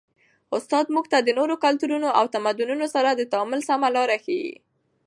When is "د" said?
1.21-1.29, 3.13-3.21